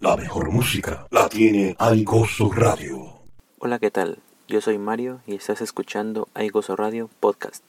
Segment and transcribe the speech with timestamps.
[0.00, 3.18] La mejor música la tiene Aigoso Radio.
[3.58, 4.18] Hola, ¿qué tal?
[4.46, 7.64] Yo soy Mario y estás escuchando Aigoso Radio Podcast.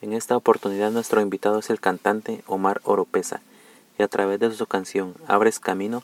[0.00, 3.42] En esta oportunidad nuestro invitado es el cantante Omar Oropesa
[3.96, 6.02] y a través de su canción Abres Camino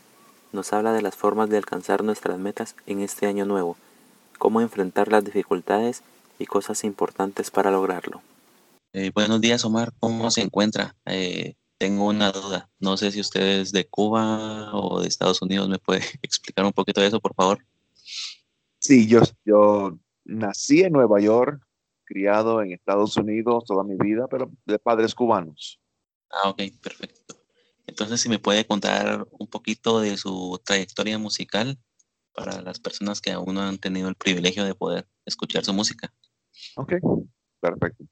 [0.53, 3.77] nos habla de las formas de alcanzar nuestras metas en este año nuevo,
[4.39, 6.05] cómo enfrentar las dificultades
[6.39, 8.23] y cosas importantes para lograrlo.
[8.93, 10.95] Eh, buenos días Omar, ¿cómo se encuentra?
[11.05, 15.69] Eh, tengo una duda, no sé si usted es de Cuba o de Estados Unidos,
[15.69, 17.65] ¿me puede explicar un poquito de eso, por favor?
[18.81, 21.63] Sí, yo, yo nací en Nueva York,
[22.05, 25.81] criado en Estados Unidos toda mi vida, pero de padres cubanos.
[26.31, 27.37] Ah, ok, perfecto.
[27.87, 31.79] Entonces, si me puede contar un poquito de su trayectoria musical
[32.33, 36.13] para las personas que aún no han tenido el privilegio de poder escuchar su música.
[36.77, 36.95] Ok,
[37.61, 38.05] perfecto.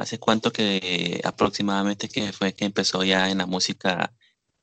[0.00, 4.14] ¿Hace cuánto que aproximadamente que fue que empezó ya en la música,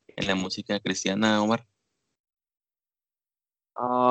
[0.08, 1.64] en la música cristiana, Omar?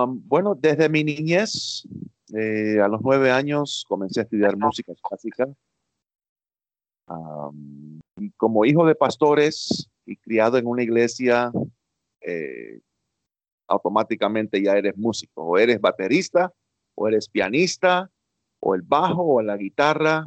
[0.09, 1.83] bueno, desde mi niñez,
[2.33, 5.49] eh, a los nueve años, comencé a estudiar música clásica.
[8.19, 11.51] y como hijo de pastores y criado en una iglesia,
[12.21, 12.79] eh,
[13.67, 16.53] automáticamente ya eres músico, o eres baterista,
[16.95, 18.13] o eres pianista,
[18.61, 20.25] o el bajo, o la guitarra,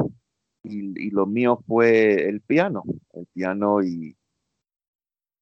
[0.70, 4.16] y, y lo mío fue el piano, el piano y...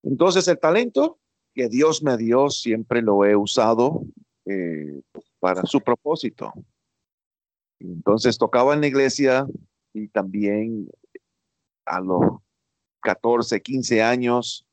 [0.03, 1.19] Entonces el talento
[1.53, 4.03] que Dios me dio siempre lo he usado
[4.45, 5.02] eh,
[5.39, 6.53] para su propósito.
[7.80, 9.45] Entonces tocaba en la iglesia
[9.92, 10.88] y también
[11.86, 12.22] a los
[13.02, 14.66] 14, 15 años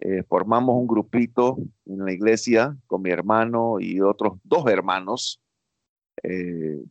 [0.00, 5.40] eh, formamos un grupito en la iglesia con mi hermano y otros dos hermanos.
[6.22, 6.82] Eh,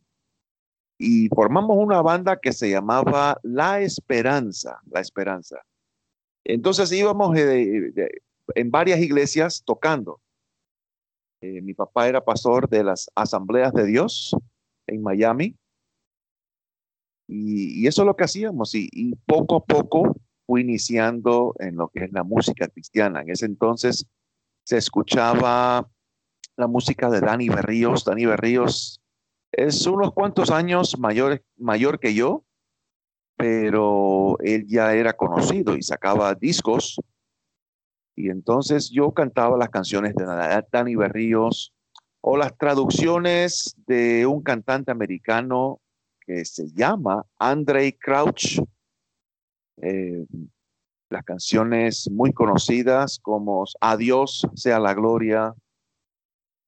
[1.04, 5.60] y formamos una banda que se llamaba La Esperanza, La Esperanza.
[6.44, 10.22] Entonces íbamos en varias iglesias tocando.
[11.42, 14.34] Eh, mi papá era pastor de las asambleas de Dios
[14.86, 15.54] en Miami.
[17.28, 18.74] Y, eso es lo que hacíamos.
[18.74, 23.20] Y, y, poco a poco fui iniciando en lo que es la música cristiana.
[23.20, 24.06] En ese entonces
[24.64, 25.86] se escuchaba
[26.56, 28.06] la música de Dani Berríos.
[28.06, 29.02] Dani Berríos
[29.56, 32.44] es unos cuantos años mayor, mayor que yo,
[33.36, 36.96] pero él ya era conocido y sacaba discos
[38.16, 40.24] y entonces yo cantaba las canciones de
[40.70, 41.72] Dani Berríos
[42.20, 45.80] o las traducciones de un cantante americano
[46.20, 48.60] que se llama Andre Crouch.
[49.82, 50.24] Eh,
[51.10, 55.54] las canciones muy conocidas como Adiós sea la gloria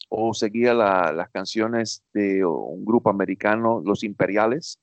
[0.09, 4.79] o seguía las canciones de un grupo americano, Los Imperiales,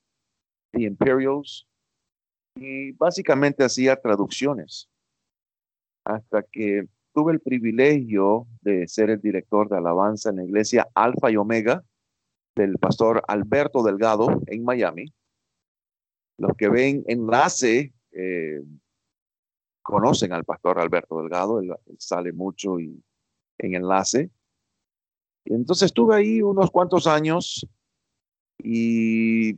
[0.72, 1.66] The Imperials,
[2.56, 4.88] y básicamente hacía traducciones
[6.04, 11.30] hasta que tuve el privilegio de ser el director de alabanza en la iglesia Alfa
[11.30, 11.82] y Omega
[12.54, 15.12] del pastor Alberto Delgado en Miami.
[16.38, 18.62] Los que ven enlace eh,
[19.82, 23.02] conocen al pastor Alberto Delgado, él, sale mucho y,
[23.58, 24.30] en enlace.
[25.44, 27.66] Entonces estuve ahí unos cuantos años
[28.58, 29.54] y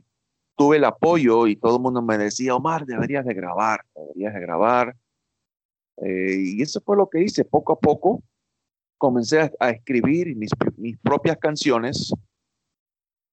[0.55, 4.39] tuve el apoyo y todo el mundo me decía, Omar, deberías de grabar, deberías de
[4.39, 4.95] grabar.
[5.97, 7.45] Eh, y eso fue lo que hice.
[7.45, 8.23] Poco a poco
[8.97, 12.11] comencé a, escribir mis, mis, propias canciones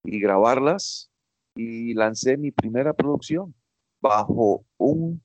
[0.05, 1.11] y grabarlas
[1.57, 3.55] y lancé mi primera producción
[4.01, 5.23] bajo un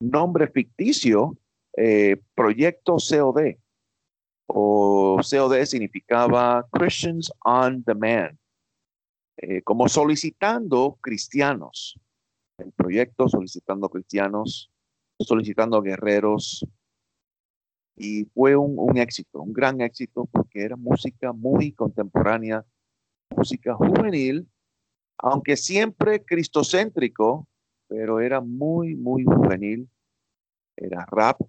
[0.00, 1.36] nombre ficticio,
[1.76, 3.56] eh, Proyecto COD.
[4.46, 8.38] O COD significaba Christians on Demand,
[9.38, 11.98] eh, como solicitando cristianos.
[12.58, 14.70] El proyecto solicitando cristianos
[15.20, 16.66] solicitando guerreros
[17.96, 22.64] y fue un, éxito, un gran éxito porque era música muy contemporánea,
[23.30, 24.48] música juvenil,
[25.18, 27.46] aunque siempre cristocéntrico,
[27.86, 29.88] pero era muy, muy juvenil.
[30.76, 31.40] Era rap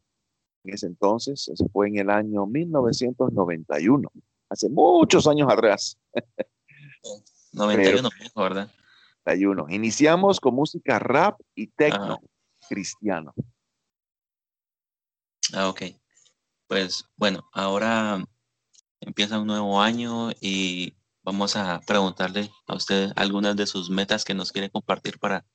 [0.65, 4.11] en ese entonces, eso fue en el año 1991,
[4.49, 5.97] hace muchos años atrás.
[7.53, 8.71] 91, ¿verdad?
[9.25, 9.67] 91.
[9.69, 12.19] Iniciamos con música rap y techno
[12.69, 13.33] cristiano.
[15.53, 15.83] Ah, ok.
[16.67, 18.23] Pues bueno, ahora
[18.99, 24.33] empieza un nuevo año y vamos a preguntarle a usted algunas de sus metas que
[24.33, 25.45] nos quiere compartir para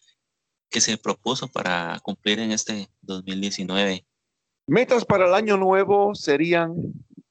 [0.71, 4.07] que se propuso para cumplir en este 2019.
[4.71, 6.77] Metas para el año nuevo serían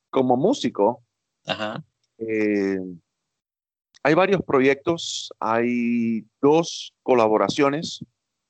[0.10, 1.02] como músico.
[1.48, 1.82] Ajá.
[2.18, 2.78] Eh,
[4.04, 8.04] hay varios proyectos, hay dos colaboraciones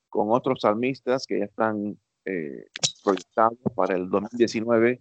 [0.09, 2.65] con otros salmistas que ya están eh,
[3.03, 4.99] proyectados para el 2019.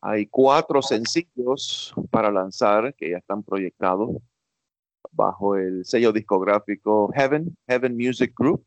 [0.00, 4.22] Hay cuatro sencillos para lanzar que ya están proyectados
[5.12, 8.64] bajo el sello discográfico Heaven, Heaven Music Group,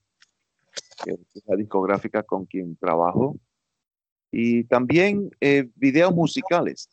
[1.03, 3.39] que es la discográfica con quien trabajo.
[4.31, 6.89] Y también eh, videos musicales.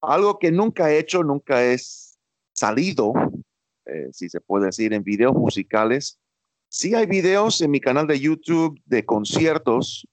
[0.00, 2.18] Algo que nunca he hecho, nunca es
[2.52, 3.12] salido,
[3.86, 6.18] eh, si se puede decir, en videos musicales.
[6.68, 10.06] Sí hay videos en mi canal de YouTube de conciertos,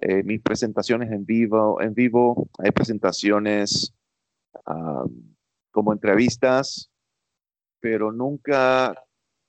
[0.00, 3.94] eh, mis presentaciones en vivo, en vivo, hay presentaciones
[4.66, 5.04] ah,
[5.70, 6.90] como entrevistas,
[7.80, 8.94] pero nunca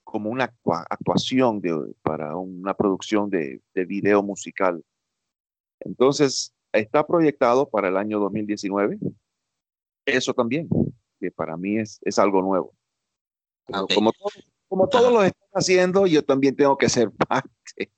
[0.03, 0.53] como una
[0.89, 1.61] actuación
[2.01, 4.83] para una producción de, de, video musical.
[5.80, 9.00] Entonces, está proyectado para el año 2019.
[10.06, 10.69] Eso también,
[11.19, 12.74] que para mí es, es algo nuevo.
[13.94, 14.12] Como,
[14.68, 17.92] como todos lo están haciendo, yo también tengo que ser parte.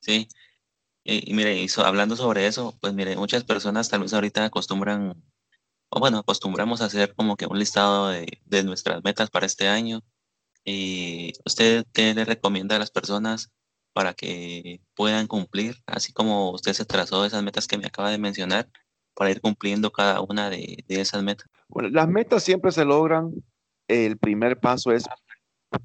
[0.00, 0.28] Sí.
[1.04, 5.22] Y, mire, hablando sobre eso, pues mire, muchas personas tal vez ahorita acostumbran
[5.90, 9.68] o bueno, acostumbramos a hacer como que un listado de, de nuestras metas para este
[9.68, 10.02] año.
[10.64, 13.50] ¿Y usted qué le recomienda a las personas
[13.92, 18.18] para que puedan cumplir, así como usted se trazó esas metas que me acaba de
[18.18, 18.68] mencionar,
[19.14, 21.48] para ir cumpliendo cada una de, esas metas?
[21.68, 23.32] Bueno, las metas siempre se logran.
[23.88, 25.06] El primer paso es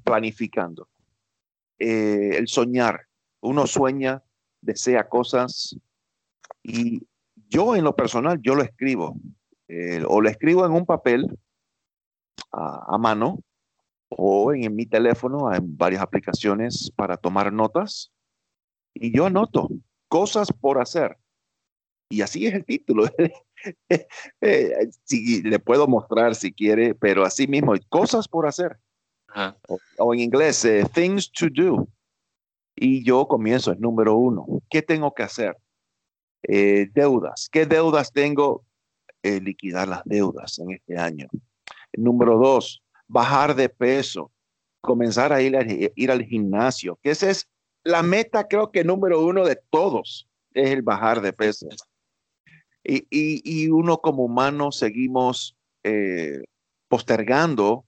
[0.04, 0.88] planificando.
[1.78, 3.08] Eh, el soñar.
[3.40, 4.22] Uno sueña,
[4.60, 5.76] desea cosas
[6.62, 7.06] y
[7.48, 9.16] yo en lo personal, yo lo escribo.
[9.68, 11.26] Eh, o lo escribo en un papel
[12.52, 13.40] a, mano
[14.16, 18.12] o en, mi teléfono, en varias aplicaciones para tomar notas.
[18.94, 19.68] Y yo anoto
[20.08, 21.16] cosas por hacer.
[22.08, 23.04] Y así es el título.
[24.42, 28.76] Eh, si, le puedo mostrar si quiere, pero así mismo, cosas por hacer.
[29.96, 31.88] O, en inglés, eh, things to do.
[32.76, 34.44] Y yo comienzo el número uno.
[34.68, 35.56] ¿Qué tengo que hacer?
[36.46, 37.48] deudas.
[37.50, 38.66] ¿Qué deudas tengo?
[39.24, 41.28] Eh, liquidar las deudas en este año.
[41.96, 42.82] Número dos,
[43.14, 44.32] bajar de peso,
[44.80, 45.56] comenzar a ir,
[46.10, 47.48] al gimnasio, que esa es
[47.84, 51.68] la meta creo que número uno de todos, es el bajar de peso.
[52.82, 56.42] Y, y, uno como humano seguimos eh,
[56.88, 57.86] postergando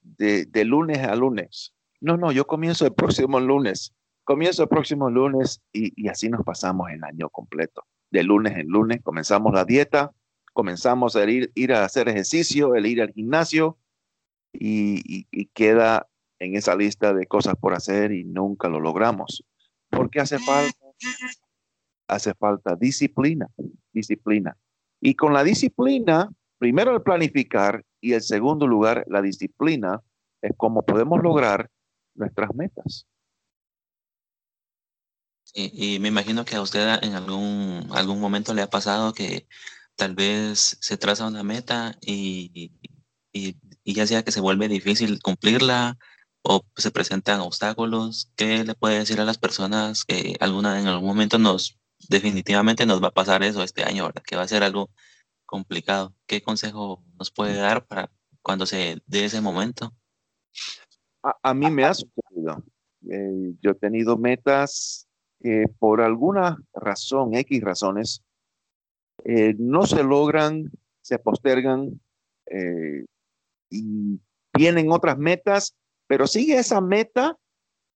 [0.00, 1.74] de, de, lunes a lunes.
[2.00, 3.92] No, no, yo comienzo el próximo lunes,
[4.24, 7.82] comienzo el próximo lunes y, y así nos pasamos el año completo.
[8.10, 10.12] De lunes en lunes comenzamos la dieta,
[10.52, 13.76] comenzamos a ir, ir a hacer ejercicio, el ir al gimnasio
[14.52, 15.24] y,
[15.54, 16.08] queda
[16.38, 19.44] en esa lista de cosas por hacer y nunca lo logramos.
[19.90, 20.78] Porque hace falta,
[22.08, 23.48] hace falta disciplina,
[23.92, 24.56] disciplina.
[25.00, 30.00] Y con la disciplina, primero el planificar y el segundo lugar, la disciplina,
[30.42, 31.70] es como podemos lograr
[32.14, 33.06] nuestras metas.
[35.54, 39.48] y me imagino que a usted en algún, algún momento le ha pasado que
[39.98, 42.72] tal vez se traza una meta y,
[43.94, 45.98] ya sea que se vuelve difícil cumplirla
[46.42, 51.08] o se presentan obstáculos, ¿qué le puede decir a las personas que alguna, en algún
[51.08, 54.22] momento nos, definitivamente nos va a pasar eso este año, ¿verdad?
[54.24, 54.90] que va a ser algo
[55.46, 56.14] complicado?
[56.26, 58.10] ¿Qué consejo nos puede dar para
[58.42, 59.92] cuando se dé ese momento?
[61.42, 62.62] A, mí me ha sucedido.
[63.10, 65.06] Eh, yo he tenido metas
[65.40, 68.22] que por alguna razón, X razones,
[69.24, 70.70] eh, no se logran,
[71.02, 72.00] se postergan
[72.46, 73.04] eh,
[73.70, 74.20] y
[74.52, 77.36] tienen otras metas, pero sigue esa meta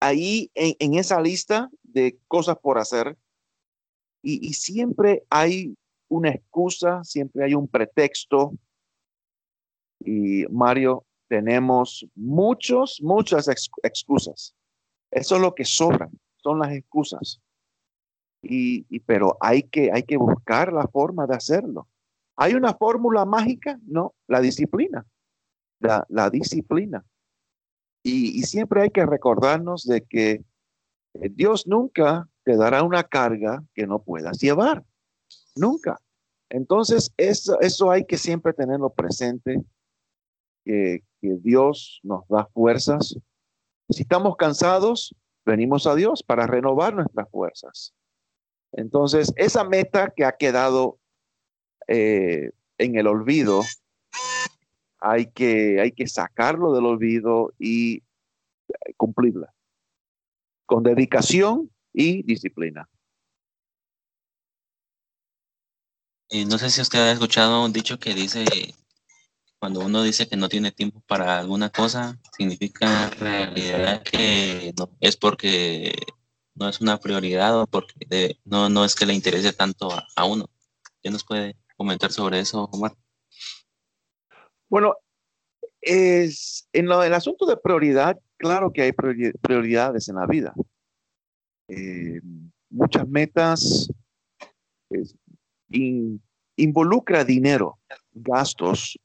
[0.01, 3.17] ahí en, esa lista de cosas por hacer
[4.23, 5.77] y, siempre hay
[6.09, 8.53] una excusa, siempre hay un pretexto.
[9.99, 14.55] Y Mario, tenemos muchos, muchas excusas.
[15.11, 17.41] Eso es lo que sobran, son las excusas.
[18.43, 21.89] Y, pero hay que, hay que buscar la forma de hacerlo.
[22.37, 23.79] ¿Hay una fórmula mágica?
[23.85, 25.05] No, la disciplina.
[25.83, 27.05] La, disciplina.
[28.03, 30.45] Y, siempre hay que recordarnos de que
[31.15, 34.85] eh, Dios nunca te dará una carga que no puedas llevar.
[35.55, 36.01] Nunca.
[36.49, 39.63] Entonces, eso, eso hay que siempre tenerlo presente,
[40.65, 43.17] que, que Dios nos da fuerzas.
[43.89, 47.95] Si estamos cansados, venimos a Dios para renovar nuestras fuerzas.
[48.73, 50.99] Entonces, esa meta que ha quedado
[51.89, 53.63] eh, en el olvido,
[55.03, 59.53] hay que, hay que sacarlo del olvido y eh, cumplirla
[60.65, 62.89] con dedicación y disciplina.
[66.31, 68.45] Y no sé si usted ha escuchado un dicho que dice,
[69.59, 74.89] cuando uno dice que no tiene tiempo para alguna cosa, significa en realidad que no,
[75.01, 75.95] es porque
[76.57, 80.49] es una prioridad o porque no, no es que le interese tanto a, uno.
[81.03, 82.97] ¿Qué nos puede comentar sobre eso, Omar?
[84.73, 84.95] Bueno,
[85.83, 90.55] es, en el asunto de prioridad, claro que hay prioridades en la vida.
[91.69, 92.23] Eh,
[92.71, 93.93] muchas metas
[96.57, 97.81] involucra dinero,
[98.13, 98.99] gastos,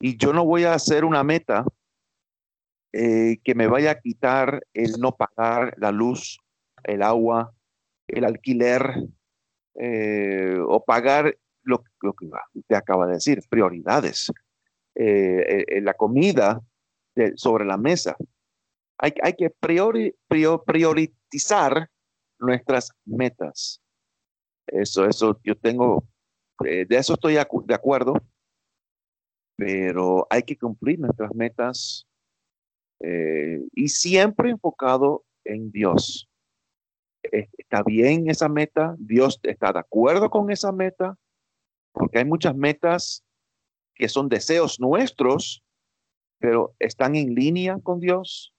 [0.00, 1.64] y yo no voy a hacer una meta
[2.92, 6.40] eh, que me vaya a quitar el no pagar la luz,
[6.82, 7.54] el agua,
[8.08, 8.96] el alquiler
[9.76, 14.32] eh, o pagar lo, que usted acaba de decir, prioridades,
[14.98, 16.60] eh, la comida
[17.36, 18.16] sobre la mesa.
[18.98, 19.50] Hay, hay que
[20.66, 21.88] priorizar
[22.38, 23.80] nuestras metas.
[24.66, 26.04] Eso, eso, yo tengo,
[26.60, 28.14] de eso estoy de acuerdo,
[29.56, 32.06] pero hay que cumplir nuestras metas
[33.00, 36.28] eh, y siempre enfocado en Dios.
[37.22, 38.94] ¿Está bien esa meta?
[38.98, 41.16] ¿Dios está de acuerdo con esa meta?
[41.92, 43.24] Porque hay muchas metas
[43.98, 45.62] que son deseos nuestros,
[46.38, 48.54] pero están en línea con Dios.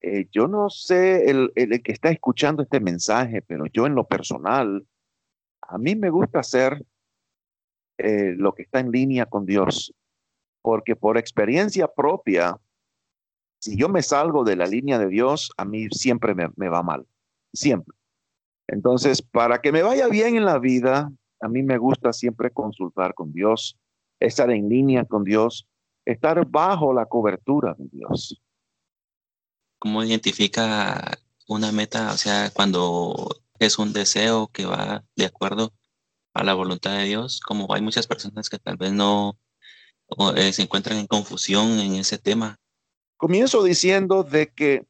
[0.00, 4.04] Eh, yo no sé el, el, que está escuchando este mensaje, pero yo en lo
[4.04, 4.86] personal,
[5.62, 6.84] a mí me gusta hacer
[7.98, 9.94] eh, lo que está en línea con Dios,
[10.62, 12.56] porque por experiencia propia,
[13.60, 16.82] si yo me salgo de la línea de Dios, a mí siempre me, me va
[16.82, 17.06] mal,
[17.52, 17.96] siempre.
[18.68, 21.10] Entonces, para que me vaya bien en la vida,
[21.40, 23.78] a mí me gusta siempre consultar con Dios,
[24.20, 25.66] estar en línea con Dios,
[26.04, 28.40] estar bajo la cobertura de Dios.
[29.78, 32.12] ¿Cómo identifica una meta?
[32.12, 35.72] O sea, cuando es un deseo que va de acuerdo
[36.34, 39.38] a la voluntad de Dios, como hay muchas personas que tal vez no
[40.36, 42.58] eh, se encuentran en confusión en ese tema.
[43.16, 44.86] Comienzo diciendo de que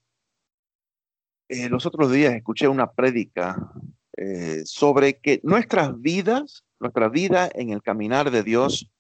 [1.49, 3.73] eh, los otros días escuché una prédica
[4.17, 8.91] eh, sobre que nuestras vidas, nuestra vida en el caminar de Dios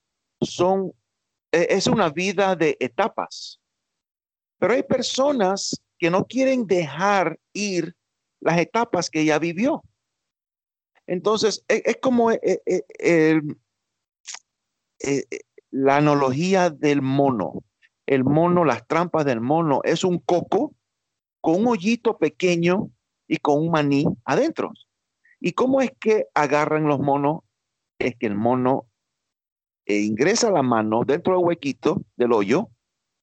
[0.40, 0.92] son,
[1.52, 3.61] es una vida de etapas.
[4.59, 7.95] Pero hay personas que no quieren dejar ir
[8.40, 9.83] las etapas que ya vivió.
[11.07, 12.40] Entonces, e, es, como eh,
[15.71, 17.64] la analogía del mono.
[18.07, 20.75] El mono, las trampas del mono, es un coco
[21.40, 22.90] con un hoyito pequeño
[23.26, 24.73] y con un maní adentro.
[25.40, 27.40] ¿Y cómo es que agarran los monos?
[27.99, 28.88] Es que el mono
[29.97, 32.68] ingresa la mano dentro del huequito del hoyo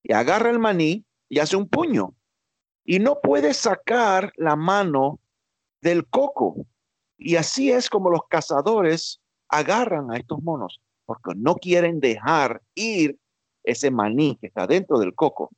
[0.04, 2.16] y agarra el maní y hace un puño.
[2.84, 5.20] Y no puede sacar la mano
[5.82, 6.66] del coco.
[7.18, 13.18] Y así es como los cazadores agarran a estos monos, porque no quieren dejar ir
[13.64, 15.52] ese maní que está dentro del coco.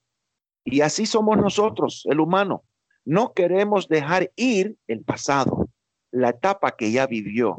[0.63, 2.63] Y así somos nosotros, el humano.
[3.05, 5.69] No queremos dejar ir el pasado,
[6.11, 7.55] la etapa que ya vivió.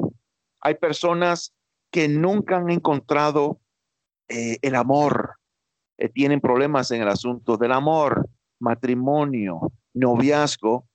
[0.61, 1.53] Hay personas
[1.91, 3.59] que nunca han encontrado
[4.27, 5.35] eh, el amor,
[5.97, 8.29] eh, tienen problemas en el asunto del amor,
[8.59, 10.85] matrimonio, noviazgo,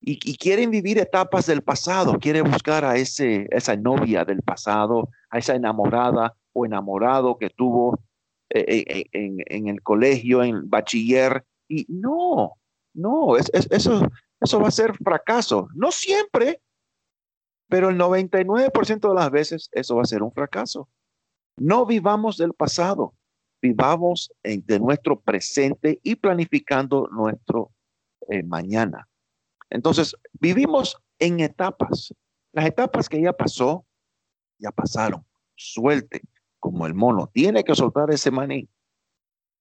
[0.00, 5.38] y, quieren vivir etapas del pasado, quieren buscar a ese, esa novia del pasado, a
[5.38, 7.98] esa enamorada o enamorado que tuvo
[8.50, 12.52] eh, eh, en, el colegio, en bachiller, y no,
[12.94, 14.08] no, eso,
[14.40, 15.68] eso va a ser fracaso.
[15.74, 16.60] No siempre,
[17.68, 20.88] pero el 99% de las veces eso va a ser un fracaso.
[21.56, 23.14] No vivamos del pasado,
[23.60, 27.72] vivamos en, de nuestro presente y planificando nuestro
[28.28, 29.08] eh, mañana.
[29.70, 32.14] Entonces, vivimos en etapas.
[32.52, 33.84] Las etapas que ya pasó,
[34.58, 35.24] ya pasaron.
[35.54, 36.22] Suelte,
[36.58, 38.68] como el mono, tiene que soltar ese maní.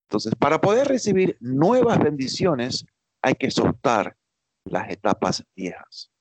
[0.07, 2.85] Entonces, para poder recibir nuevas bendiciones,
[3.21, 4.15] hay que soltar
[4.63, 6.11] las etapas viejas.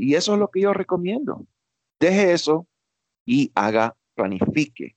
[0.00, 1.46] Y eso es lo que yo recomiendo.
[2.00, 2.66] Deje eso
[3.26, 4.96] y haga, planifique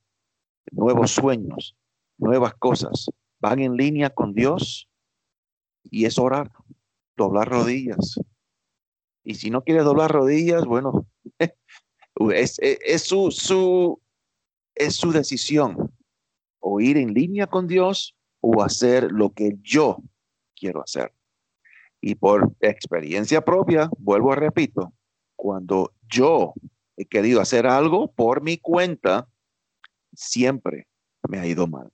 [0.72, 1.75] nuevos sueños,
[2.17, 3.07] nuevas cosas.
[3.41, 4.89] Van en línea con Dios
[5.83, 6.51] y es orar,
[7.17, 8.17] doblar rodillas.
[9.25, 11.05] Y si no quiere doblar rodillas, bueno,
[12.33, 14.01] es, su, su,
[14.74, 15.93] es su decisión.
[16.60, 19.98] O ir en línea con Dios o hacer lo que yo
[20.55, 21.13] quiero hacer.
[22.05, 24.91] Y por experiencia propia, vuelvo a repito,
[25.38, 26.53] cuando yo
[26.98, 29.29] he querido hacer algo por mi cuenta,
[30.12, 30.86] siempre
[31.29, 31.93] me ha ido mal.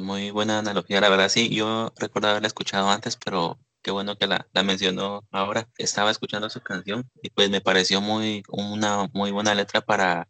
[0.00, 4.28] Muy buena analogía, la verdad sí, yo recuerdo haberla escuchado antes, pero qué bueno que
[4.28, 5.68] la, mencionó ahora.
[5.76, 10.28] Estaba escuchando su canción y pues me pareció muy una muy buena letra para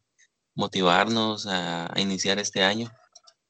[0.55, 2.91] motivarnos a, iniciar este año.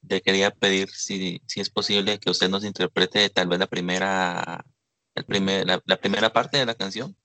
[0.08, 4.64] Le quería pedir si, si es posible que usted nos interprete tal vez la primera,
[5.14, 7.16] el primer, la primera parte de la canción.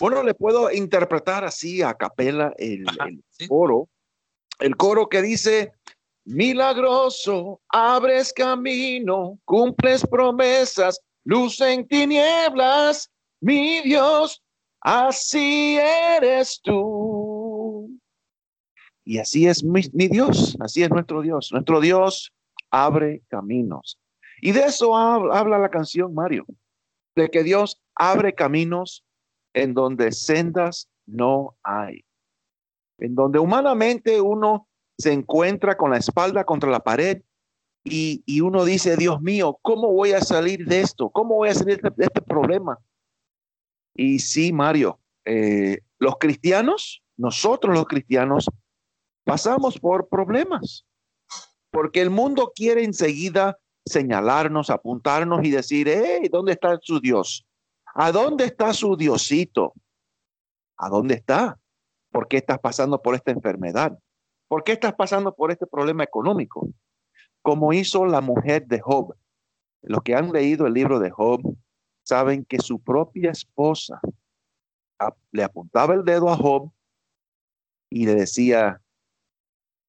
[0.00, 2.84] Bueno, le puedo interpretar así a capela el,
[3.48, 3.88] coro,
[4.58, 5.72] el coro que dice,
[6.24, 13.08] milagroso, abres camino, cumples promesas, luz en tinieblas,
[13.40, 14.42] mi Dios,
[14.80, 17.13] así eres tú.
[19.04, 21.50] Y así es mi, Dios, así es nuestro Dios.
[21.52, 22.32] Nuestro Dios
[22.70, 23.98] abre caminos.
[24.40, 26.46] Y de eso habla la canción, Mario,
[27.14, 29.04] de que Dios abre caminos
[29.52, 32.04] en donde sendas no hay,
[32.98, 34.68] en donde humanamente uno
[34.98, 37.22] se encuentra con la espalda contra la pared
[37.86, 41.10] y, uno dice, Dios mío, ¿cómo voy a salir de esto?
[41.10, 42.78] ¿Cómo voy a salir de, este problema?
[43.94, 48.48] Y sí, Mario, eh, los cristianos, nosotros los cristianos,
[49.24, 50.86] pasamos por problemas,
[51.70, 57.46] porque el mundo quiere enseguida señalarnos, apuntarnos y decir, hey, ¿dónde está su Dios?
[57.94, 59.74] ¿A dónde está su Diosito?
[60.76, 61.58] ¿A dónde está?
[62.10, 63.98] ¿Por qué estás pasando por esta enfermedad?
[64.48, 66.68] ¿Por qué estás pasando por este problema económico?
[67.42, 69.14] Como hizo la mujer de Job.
[69.82, 71.40] Los que han leído el libro de Job
[72.02, 74.00] saben que su propia esposa
[75.32, 76.70] le apuntaba el dedo a Job
[77.90, 78.80] y le decía,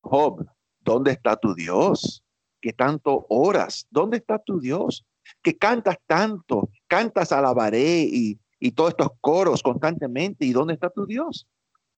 [0.05, 0.45] Job,
[0.81, 2.24] ¿dónde está tu Dios?
[2.62, 5.03] Que tanto oras, ¿dónde está tu Dios?
[5.41, 11.07] Que cantas tanto, cantas alabaré y, y todos estos coros constantemente, ¿y dónde está tu
[11.07, 11.47] Dios?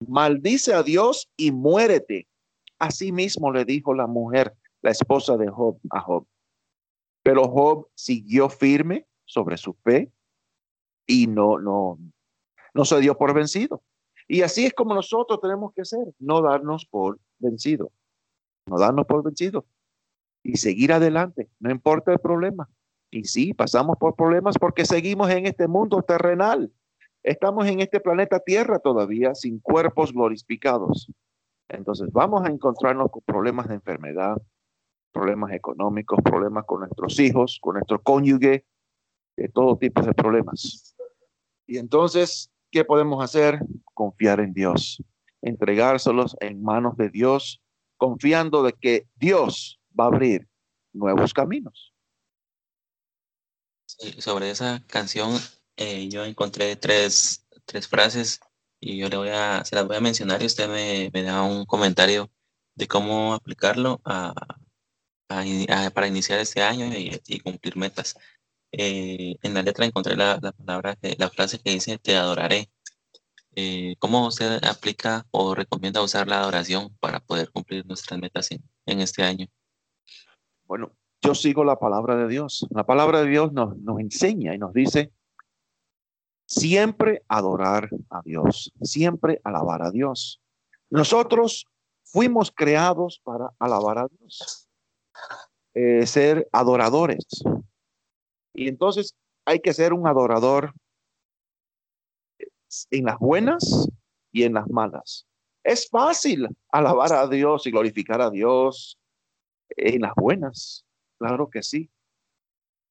[0.07, 2.27] Maldice a Dios y muérete.
[2.79, 6.25] Así mismo le dijo la mujer, la esposa de Job, a Job.
[7.23, 10.09] Pero Job siguió firme sobre su fe
[11.05, 11.99] y no, no,
[12.73, 13.83] no se dio por vencido.
[14.29, 17.91] Y así es como nosotros tenemos que ser, no darnos por vencido,
[18.67, 19.65] no darnos por vencido
[20.44, 22.70] y seguir adelante, no importa el problema.
[23.10, 26.72] Y sí, pasamos por problemas porque seguimos en este mundo terrenal.
[27.24, 31.12] Estamos en este planeta Tierra todavía sin cuerpos glorificados.
[31.70, 34.41] Entonces vamos a encontrarnos con problemas de enfermedad,
[35.11, 38.66] problemas económicos, problemas con nuestros hijos, con nuestro cónyuge,
[39.38, 40.96] de todo tipo de problemas.
[41.66, 43.59] Y entonces ¿qué podemos hacer?
[43.94, 45.03] Confiar en Dios,
[45.48, 47.62] entregárselos en manos de Dios,
[47.98, 50.48] confiando de que Dios va a abrir
[50.94, 51.94] nuevos caminos.
[54.20, 55.31] sobre esa canción
[55.77, 58.40] eh, yo encontré tres, tres frases
[58.79, 61.42] y yo le voy a, se las voy a mencionar y usted me, me da
[61.44, 62.29] un comentario
[62.75, 64.33] de cómo aplicarlo a,
[65.27, 68.16] para iniciar este año y cumplir metas.
[68.72, 72.70] Eh, en la letra encontré la, palabra, la frase que dice te adoraré.
[73.59, 78.61] Eh, ¿Cómo usted aplica o recomienda usar la adoración para poder cumplir nuestras metas en,
[78.85, 79.48] en, este año?
[80.65, 80.91] Bueno,
[81.24, 82.67] yo sigo la palabra de Dios.
[82.70, 85.11] La palabra de Dios nos, nos enseña y nos dice
[86.46, 90.39] siempre adorar a Dios, siempre alabar a Dios.
[90.91, 91.65] Nosotros
[92.03, 94.70] fuimos creados para alabar a Dios,
[95.74, 97.25] eh, ser adoradores.
[98.53, 99.15] Y entonces
[99.46, 100.75] hay que ser un adorador
[102.92, 103.90] en las buenas
[104.32, 105.25] y en las malas.
[105.64, 108.98] Es fácil alabar a Dios y glorificar a Dios
[109.70, 110.86] en las buenas,
[111.18, 111.90] claro que sí.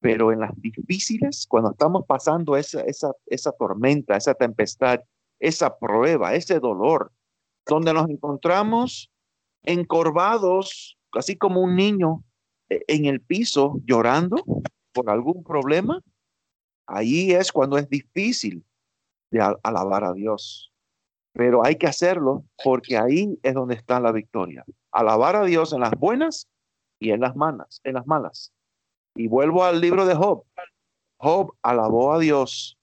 [0.00, 5.00] Pero en las difíciles, cuando estamos pasando esa, esa, esa tormenta, esa tempestad,
[5.38, 7.12] esa prueba, ese dolor,
[7.66, 9.10] donde nos encontramos
[9.62, 12.22] encorvados, así como un niño
[12.68, 14.44] eh, en el piso llorando,
[14.92, 16.02] por algún problema,
[16.86, 18.64] ahí es cuando es difícil
[19.30, 20.72] de alabar a Dios.
[21.32, 24.64] Pero hay que hacerlo porque ahí es donde está la victoria.
[24.90, 26.48] Alabar a Dios en las buenas
[26.98, 28.52] y en las malas, en las malas.
[29.14, 30.44] Y vuelvo al libro de Job.
[31.18, 32.78] Job alabó a Dios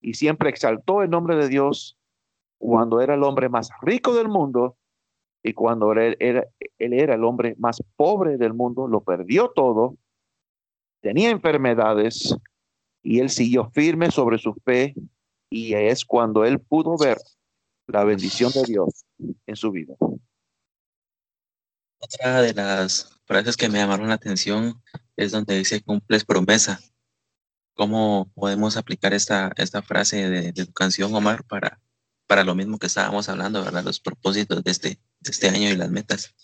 [0.00, 1.96] y siempre exaltó el nombre de Dios
[2.58, 4.76] cuando era el hombre más rico del mundo
[5.42, 6.46] y cuando él era,
[6.78, 9.96] él era el hombre más pobre del mundo, lo perdió todo
[11.06, 12.36] tenía enfermedades
[13.00, 14.92] y él siguió firme sobre su fe
[15.50, 17.18] y es cuando él pudo ver
[17.86, 19.04] la bendición de Dios
[19.46, 19.94] en su vida.
[21.98, 24.82] Otra de las frases que me llamaron la atención
[25.16, 26.80] es donde dice cumples promesa.
[27.74, 31.80] ¿Cómo podemos aplicar esta, esta frase de, tu canción, Omar, para,
[32.26, 33.84] para lo mismo que estábamos hablando, ¿verdad?
[33.84, 34.88] Los propósitos de este,
[35.20, 36.34] de este año y las metas.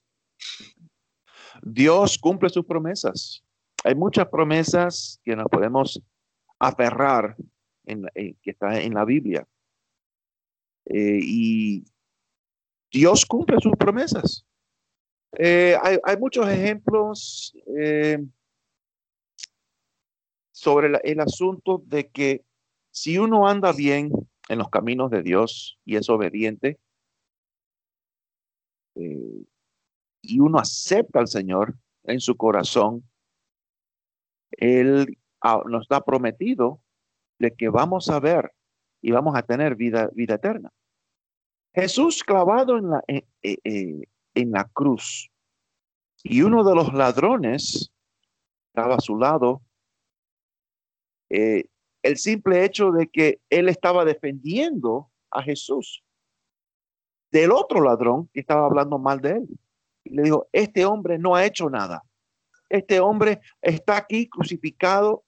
[1.62, 3.42] Dios cumple sus promesas
[3.84, 6.00] hay muchas promesas que nos podemos
[6.58, 7.36] aferrar
[7.86, 9.46] en, que está en la Biblia.
[10.86, 11.84] Eh, y
[12.90, 14.44] Dios cumple sus promesas.
[15.38, 18.18] Eh, hay, muchos ejemplos eh,
[20.52, 22.44] sobre el asunto de que
[22.90, 24.12] si uno anda bien
[24.48, 26.78] en los caminos de Dios y es obediente,
[28.96, 29.44] eh,
[30.20, 33.08] y uno acepta al Señor en su corazón,
[34.50, 36.82] Él ah, nos ha prometido
[37.50, 38.52] que vamos a ver
[39.02, 40.70] y vamos a tener vida, vida eterna.
[41.74, 45.30] Jesús clavado en la, eh, eh, en la cruz
[46.22, 47.92] y uno de los ladrones
[48.68, 49.62] estaba a su lado.
[51.28, 56.04] el simple hecho de que él estaba defendiendo a Jesús
[57.32, 59.48] del otro ladrón que estaba hablando mal de él.
[60.04, 62.04] Le dijo, este hombre no ha hecho nada.
[62.68, 65.24] Este hombre está aquí crucificado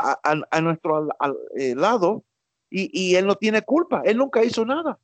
[0.00, 1.08] a, nuestro
[1.56, 2.24] eh, lado
[2.70, 4.02] y, él no tiene culpa.
[4.04, 4.98] Él nunca hizo nada.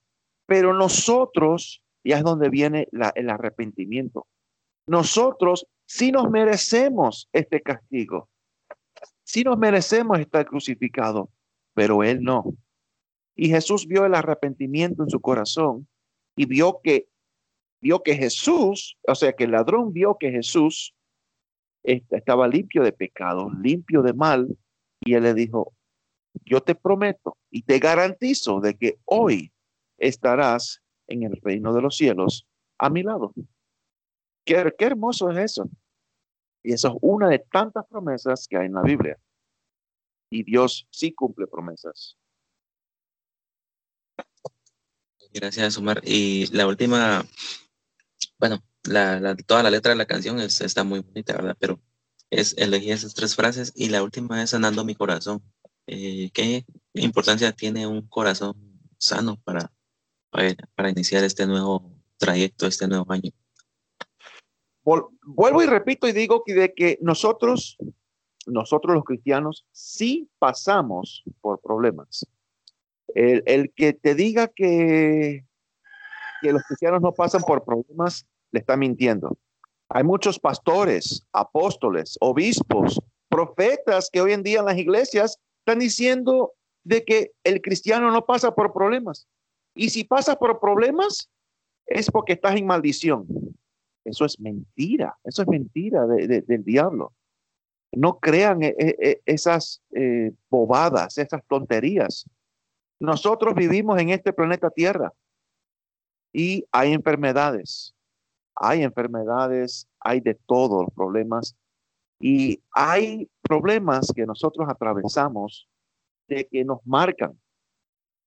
[0.46, 4.26] Pero nosotros, ya es donde viene el arrepentimiento.
[4.87, 8.28] Nosotros sí nos merecemos este castigo.
[9.24, 11.28] Sí nos merecemos estar crucificados,
[11.74, 12.54] pero él no.
[13.35, 15.88] Y Jesús vio el arrepentimiento en su corazón
[16.37, 17.09] y vio que,
[17.80, 20.94] vio que Jesús, o sea, que el ladrón vio que Jesús
[21.82, 24.56] estaba limpio de pecado, limpio de mal,
[25.06, 25.72] y él le dijo,
[26.44, 29.52] yo te prometo y te garantizo de que hoy
[29.98, 32.46] estarás en el reino de los cielos
[32.78, 33.32] a mi lado.
[34.44, 35.70] Qué, qué hermoso es eso.
[36.62, 39.16] Y eso es una de tantas promesas que hay en la Biblia.
[40.30, 42.16] Y Dios sí cumple promesas.
[45.32, 46.00] Gracias, Omar.
[46.04, 47.24] Y la última,
[48.38, 51.56] bueno, la, toda la letra de la canción está muy bonita, ¿verdad?
[51.60, 51.80] Pero
[52.30, 55.42] es elegí esas tres frases y la última es sanando mi corazón.
[55.86, 58.56] Eh, ¿Qué importancia tiene un corazón
[58.98, 59.70] sano para,
[60.30, 63.30] para, iniciar este nuevo trayecto, este nuevo año?
[64.82, 67.76] Vuelvo y repito y digo que de que nosotros,
[68.46, 72.26] nosotros los cristianos, sí pasamos por problemas.
[73.14, 75.44] El, que te diga que,
[76.42, 79.38] que los cristianos no pasan por problemas, le está mintiendo.
[79.88, 86.53] Hay muchos pastores, apóstoles, obispos, profetas que hoy en día en las iglesias están diciendo
[86.85, 89.27] de que el cristiano no pasa por problemas.
[89.75, 91.29] Y si pasa por problemas,
[91.87, 93.27] es porque estás en maldición.
[94.05, 97.12] Eso es mentira, eso es mentira del diablo.
[97.92, 102.25] No crean eh, eh, esas eh, bobadas, esas tonterías.
[103.01, 105.12] Nosotros vivimos en este planeta Tierra
[106.33, 107.95] y hay enfermedades,
[108.56, 111.56] hay enfermedades, hay de todos los problemas
[112.18, 115.68] y hay problemas que nosotros atravesamos
[116.28, 117.38] de que nos marcan,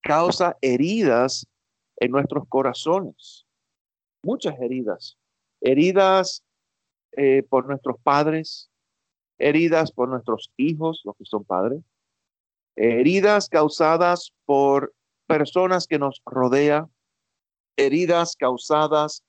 [0.02, 1.46] causa heridas
[1.96, 3.44] en nuestros corazones,
[4.22, 5.18] muchas heridas,
[5.60, 6.44] heridas
[7.12, 8.70] eh, por nuestros padres,
[9.38, 11.82] heridas por nuestros hijos, los que son padres,
[12.76, 14.94] heridas causadas por
[15.26, 16.90] personas que nos rodean,
[17.76, 19.24] heridas causadas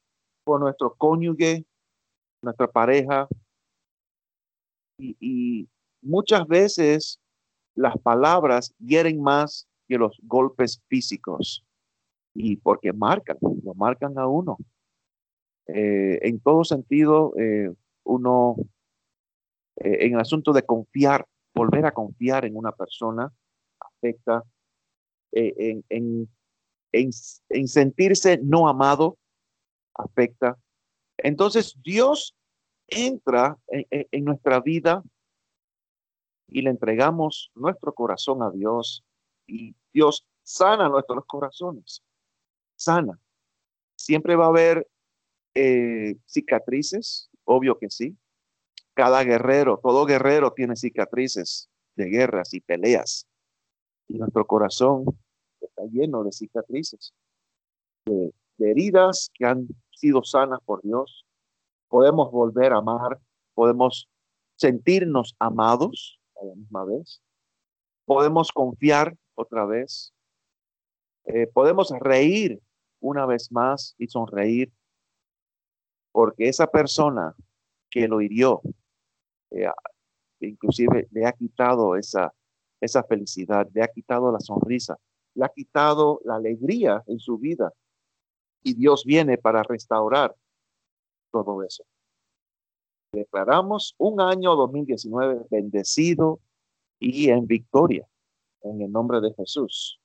[0.52, 1.64] por nuestro cónyuge,
[2.42, 3.26] nuestra pareja.
[5.00, 5.70] Y,
[6.02, 7.22] muchas veces
[7.74, 11.64] las palabras hieren más que los golpes físicos.
[12.34, 14.58] Y porque marcan, lo marcan a uno.
[15.68, 17.72] Eh, en todo sentido, eh,
[18.04, 18.58] uno,
[19.78, 23.32] eh, en el asunto de confiar, volver a confiar en una persona
[23.80, 24.44] afecta
[25.32, 26.28] eh, en,
[26.92, 29.18] en, sentirse no amado,
[29.94, 30.58] afecta.
[31.18, 32.36] Entonces Dios
[32.88, 35.04] entra en, nuestra vida
[36.48, 39.04] y le entregamos nuestro corazón a Dios
[39.48, 42.04] y Dios sana nuestros corazones,
[42.76, 43.20] sana.
[43.96, 44.88] Siempre va a haber
[45.56, 48.18] eh, cicatrices, obvio que sí.
[48.94, 53.28] Cada guerrero, todo guerrero tiene cicatrices de guerras y peleas.
[54.08, 55.06] Y nuestro corazón
[55.62, 57.14] está lleno de cicatrices,
[58.06, 59.68] de, heridas que han
[60.02, 61.26] sido sanas por Dios.
[61.88, 63.20] Podemos volver a amar,
[63.54, 64.10] podemos
[64.56, 67.22] sentirnos amados a la misma vez,
[68.06, 70.14] podemos confiar otra vez,
[71.26, 72.60] eh, podemos reír
[73.00, 74.72] una vez más y sonreír,
[76.12, 77.36] porque esa persona
[77.90, 78.62] que lo hirió,
[79.52, 79.70] eh,
[80.40, 82.34] inclusive le ha quitado esa,
[82.80, 84.98] esa felicidad, le ha quitado la sonrisa,
[85.36, 87.72] le ha quitado la alegría en su vida.
[88.64, 90.36] Y Dios viene para restaurar
[91.32, 91.84] todo eso.
[93.14, 96.40] Declaramos un año 2019 bendecido
[97.00, 98.08] y en victoria
[98.62, 100.00] en el nombre de Jesús.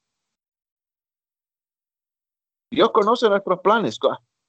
[2.71, 3.99] Dios conoce nuestros planes.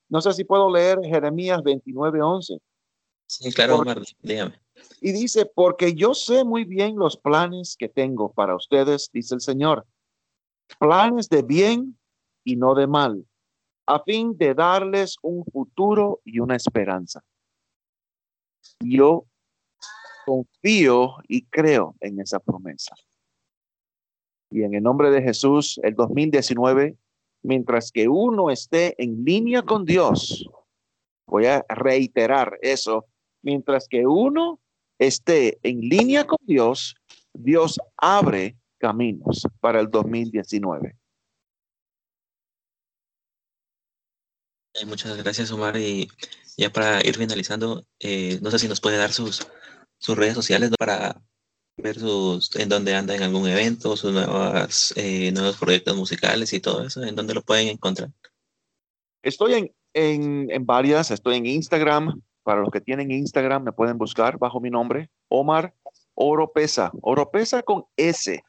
[0.10, 2.60] No sé si puedo leer Jeremías 29:11.
[3.28, 3.84] Sí, claro,
[4.22, 4.60] dígame.
[5.02, 9.42] Y dice, porque yo sé muy bien los planes que tengo para ustedes, dice el
[9.42, 9.86] Señor.
[10.80, 11.98] planes de bien
[12.44, 13.26] y no de mal,
[13.88, 17.24] a fin de darles un futuro y una esperanza.
[18.82, 19.26] Yo
[20.26, 22.94] confío y creo en esa promesa.
[24.52, 26.98] Y en el nombre de Jesús, el 2019,
[27.44, 30.50] mientras que uno esté en línea con Dios,
[31.26, 33.06] voy a reiterar eso,
[33.42, 34.60] mientras que uno
[35.00, 36.96] esté en línea con Dios,
[37.34, 40.96] Dios abre caminos para el 2019.
[44.86, 45.78] Muchas gracias, Omar.
[45.78, 46.08] Y
[46.58, 49.48] ya para ir finalizando, eh, no sé si nos puede dar sus,
[49.98, 51.22] sus redes sociales para
[51.78, 56.60] ver sus, en dónde anda en algún evento, sus nuevas, eh, nuevos proyectos musicales y
[56.60, 58.10] todo eso, en dónde lo pueden encontrar.
[59.24, 62.22] Estoy en, en, en varias, estoy en Instagram.
[62.44, 65.74] Para los que tienen Instagram, me pueden buscar bajo mi nombre, Omar
[66.14, 66.92] Oropesa.
[67.02, 68.42] Oropesa con S.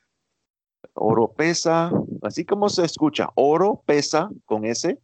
[0.95, 1.91] Oropesa,
[2.23, 4.99] así como se escucha, Oropesa con S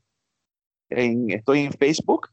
[0.95, 2.29] estoy en Facebook,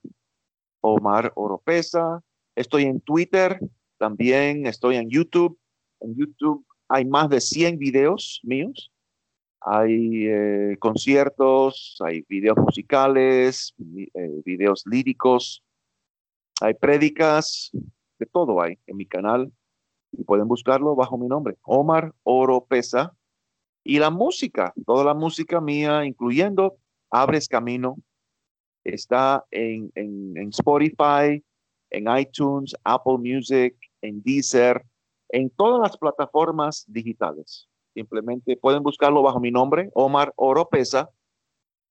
[0.82, 2.22] Omar Oropesa,
[2.56, 3.60] estoy en Twitter,
[3.98, 5.60] también estoy en YouTube.
[6.00, 8.92] En YouTube hay más de 100 videos míos.
[9.62, 15.64] Hay eh, conciertos, hay videos musicales, eh, videos líricos,
[16.62, 17.70] hay prédicas,
[18.18, 19.52] de todo hay en mi canal.
[20.12, 23.16] Y pueden buscarlo bajo mi nombre, Omar Oropesa.
[23.84, 26.78] Y la música, toda la música mía, incluyendo
[27.12, 27.98] Abres Camino,
[28.84, 29.92] Está en,
[30.50, 31.44] Spotify,
[31.90, 34.84] en iTunes, Apple Music, en Deezer,
[35.30, 37.68] en todas las plataformas digitales.
[37.94, 41.10] Simplemente pueden buscarlo bajo mi nombre, Omar Oropesa,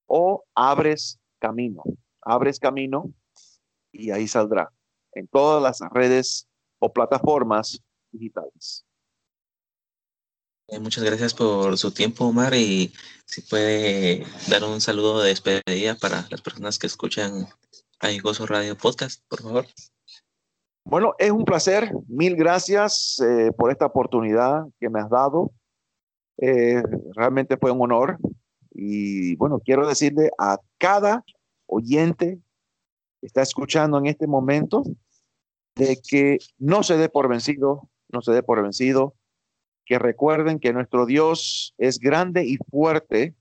[0.07, 1.83] o Abres Camino.
[2.23, 3.13] Abres Camino
[3.93, 4.73] y ahí saldrá
[5.13, 6.49] en todas las redes
[6.79, 8.85] o plataformas digitales.
[10.73, 12.93] Eh, muchas gracias por su tiempo, Omar, y
[13.25, 17.49] si puede dar un saludo de despedida para las personas que escuchan
[17.99, 19.67] a Gozo Radio Podcast, por favor.
[20.85, 21.93] Bueno, es un placer.
[22.07, 25.51] Mil gracias eh, por esta oportunidad que me has dado.
[26.39, 26.81] Eh,
[27.17, 28.19] realmente fue un honor.
[28.71, 31.25] Y bueno, quiero decirle a cada
[31.67, 32.39] oyente
[33.21, 34.85] que está escuchando en este momento
[35.75, 39.17] de que no se dé por vencido, no se dé por vencido
[39.91, 43.35] que recuerden que nuestro Dios es grande y fuerte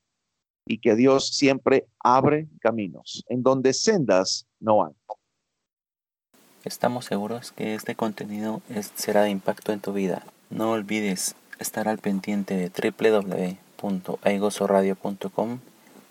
[0.65, 4.93] y que Dios siempre abre caminos en donde sendas no hay.
[6.63, 8.63] Estamos seguros que este contenido
[8.95, 10.25] será de impacto en tu vida.
[10.49, 12.71] No olvides estar al pendiente de
[13.79, 15.59] www.aigosoradio.com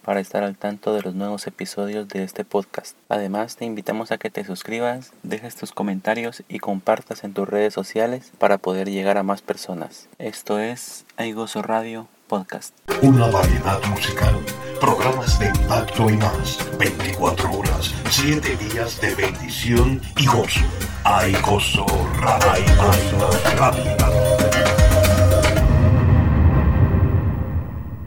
[0.09, 2.97] para estar al tanto de los nuevos episodios de este podcast.
[3.11, 7.75] Además, te invitamos a que te suscribas, dejes tus comentarios y compartas en tus redes
[7.75, 10.09] sociales para poder llegar a más personas.
[10.19, 12.75] Esto es Aigoso Radio Podcast.
[13.03, 14.35] Una variedad musical,
[14.81, 20.65] programas de impacto y más, 24 horas, 7 días de bendición y gozo.
[21.05, 21.85] Aigoso
[22.19, 22.65] Radio.